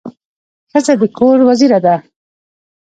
ښځه 0.71 0.93
د 0.99 1.01
کور 1.17 1.37
وزیره 1.49 1.79
ده. 1.85 1.95